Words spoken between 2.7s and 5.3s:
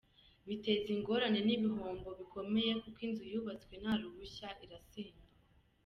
kuko inzu yubatswe nta ruhushya irasenywa.